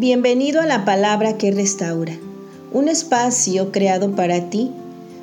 [0.00, 2.14] Bienvenido a la palabra que restaura,
[2.72, 4.70] un espacio creado para ti,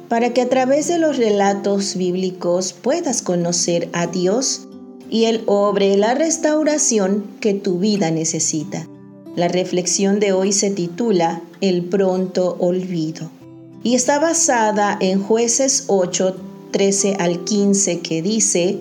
[0.08, 4.68] para que a través de los relatos bíblicos puedas conocer a Dios
[5.10, 8.88] y Él obre la restauración que tu vida necesita.
[9.36, 13.32] La reflexión de hoy se titula El pronto olvido
[13.82, 16.36] y está basada en jueces 8,
[16.70, 18.78] 13 al 15 que dice,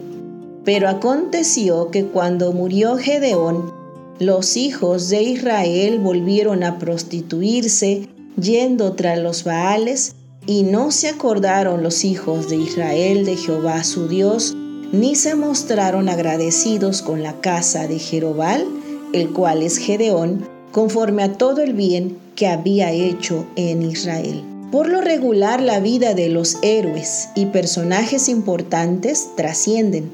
[0.62, 3.85] pero aconteció que cuando murió Gedeón,
[4.18, 8.08] los hijos de Israel volvieron a prostituirse
[8.40, 10.14] yendo tras los Baales,
[10.46, 14.54] y no se acordaron los hijos de Israel de Jehová su Dios,
[14.92, 18.64] ni se mostraron agradecidos con la casa de Jerobal,
[19.12, 24.44] el cual es Gedeón, conforme a todo el bien que había hecho en Israel.
[24.70, 30.12] Por lo regular, la vida de los héroes y personajes importantes trascienden,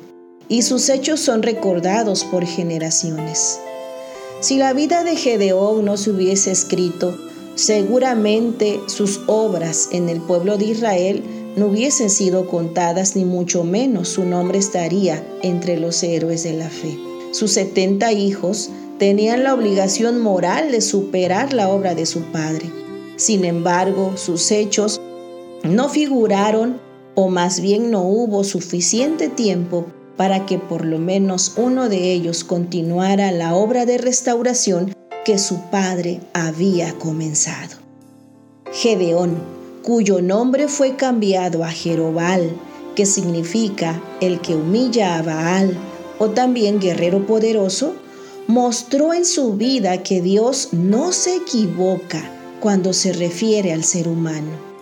[0.49, 3.61] y sus hechos son recordados por generaciones.
[4.43, 7.17] Si la vida de Gedeón no se hubiese escrito,
[7.55, 11.23] seguramente sus obras en el pueblo de Israel
[11.55, 16.69] no hubiesen sido contadas, ni mucho menos su nombre estaría entre los héroes de la
[16.69, 16.99] fe.
[17.31, 22.69] Sus setenta hijos tenían la obligación moral de superar la obra de su padre.
[23.15, 25.01] Sin embargo, sus hechos
[25.63, 26.81] no figuraron
[27.15, 32.45] o más bien no hubo suficiente tiempo para que por lo menos uno de ellos
[32.45, 37.77] continuara la obra de restauración que su padre había comenzado.
[38.73, 39.37] Gedeón,
[39.83, 42.51] cuyo nombre fue cambiado a Jerobal,
[42.95, 45.77] que significa el que humilla a Baal,
[46.19, 47.95] o también guerrero poderoso,
[48.47, 52.23] mostró en su vida que Dios no se equivoca
[52.61, 54.73] cuando se refiere al ser humano.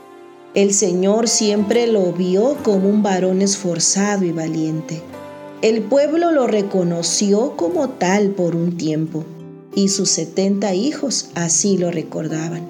[0.54, 5.00] El Señor siempre lo vio como un varón esforzado y valiente.
[5.62, 9.26] El pueblo lo reconoció como tal por un tiempo,
[9.75, 12.66] y sus setenta hijos así lo recordaban.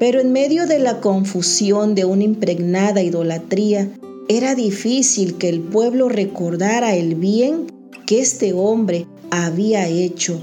[0.00, 3.88] Pero en medio de la confusión de una impregnada idolatría,
[4.28, 7.66] era difícil que el pueblo recordara el bien
[8.04, 10.40] que este hombre había hecho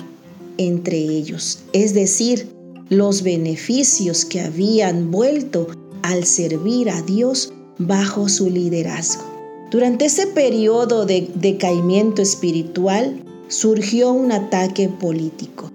[0.58, 2.47] entre ellos, es decir,
[2.88, 5.68] los beneficios que habían vuelto
[6.03, 9.34] al servir a Dios bajo su liderazgo.
[9.72, 15.72] Durante ese periodo de decaimiento espiritual surgió un ataque político.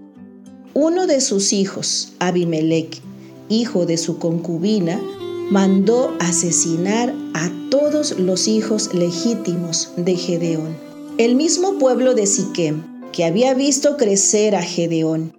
[0.75, 3.01] Uno de sus hijos, Abimelech,
[3.49, 5.01] hijo de su concubina,
[5.51, 10.77] mandó asesinar a todos los hijos legítimos de Gedeón.
[11.19, 15.33] El mismo pueblo de Siquem, que había visto crecer a Gedeón,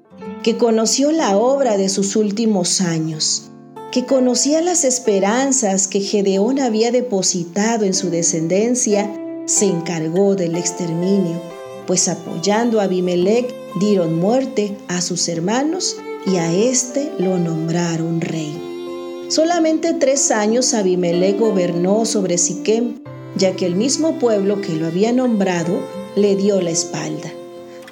[0.44, 3.51] que conoció la obra de sus últimos años,
[3.92, 9.12] que conocía las esperanzas que Gedeón había depositado en su descendencia,
[9.46, 11.42] se encargó del exterminio,
[11.86, 19.28] pues apoyando a Abimelech dieron muerte a sus hermanos y a éste lo nombraron rey.
[19.28, 23.00] Solamente tres años Abimelech gobernó sobre Siquem,
[23.36, 25.80] ya que el mismo pueblo que lo había nombrado
[26.16, 27.32] le dio la espalda.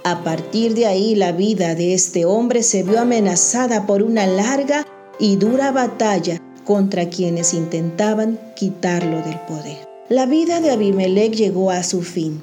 [0.03, 4.85] A partir de ahí la vida de este hombre se vio amenazada por una larga
[5.19, 9.77] y dura batalla contra quienes intentaban quitarlo del poder.
[10.07, 12.41] La vida de Abimelech llegó a su fin.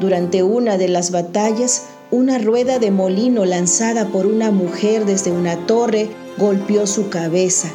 [0.00, 5.66] Durante una de las batallas, una rueda de molino lanzada por una mujer desde una
[5.66, 6.08] torre
[6.38, 7.70] golpeó su cabeza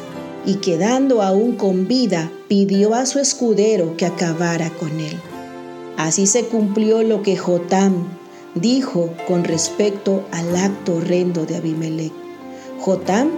[0.46, 5.18] y quedando aún con vida, pidió a su escudero que acabara con él.
[5.96, 8.06] Así se cumplió lo que Jotam
[8.54, 12.12] dijo con respecto al acto horrendo de Abimelech.
[12.80, 13.30] Jotam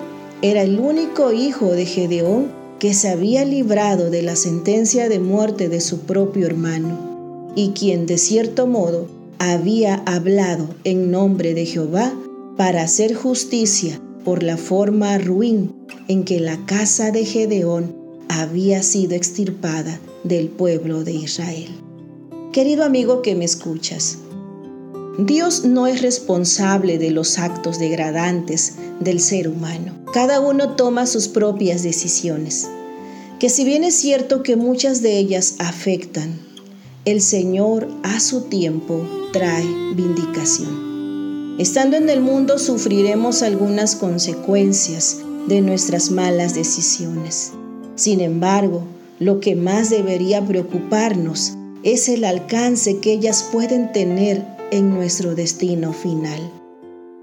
[0.43, 2.51] era el único hijo de Gedeón
[2.81, 8.07] que se había librado de la sentencia de muerte de su propio hermano, y quien
[8.07, 9.07] de cierto modo
[9.39, 12.13] había hablado en nombre de Jehová
[12.57, 15.73] para hacer justicia por la forma ruin
[16.09, 17.95] en que la casa de Gedeón
[18.29, 21.69] había sido extirpada del pueblo de Israel.
[22.53, 24.19] Querido amigo que me escuchas,
[25.27, 29.93] Dios no es responsable de los actos degradantes del ser humano.
[30.13, 32.69] Cada uno toma sus propias decisiones,
[33.39, 36.41] que si bien es cierto que muchas de ellas afectan,
[37.05, 39.65] el Señor a su tiempo trae
[39.95, 41.55] vindicación.
[41.59, 47.53] Estando en el mundo sufriremos algunas consecuencias de nuestras malas decisiones.
[47.95, 48.83] Sin embargo,
[49.21, 51.53] lo que más debería preocuparnos
[51.85, 56.51] es el alcance que ellas pueden tener en nuestro destino final.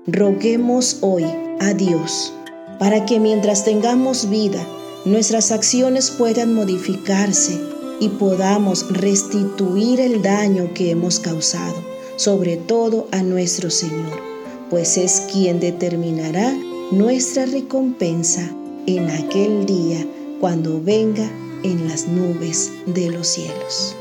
[0.05, 1.25] Roguemos hoy
[1.59, 2.31] a Dios
[2.77, 4.65] para que mientras tengamos vida,
[5.03, 7.59] nuestras acciones puedan modificarse
[7.99, 11.75] y podamos restituir el daño que hemos causado,
[12.17, 14.21] sobre todo a nuestro Señor,
[14.69, 16.55] pues es quien determinará
[16.91, 18.47] nuestra recompensa
[18.85, 20.05] en aquel día
[20.39, 21.29] cuando venga
[21.63, 23.95] en las nubes de los cielos.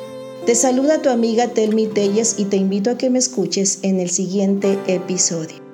[0.49, 4.09] Te saluda tu amiga Telmi Telles y te invito a que me escuches en el
[4.09, 5.69] siguiente episodio.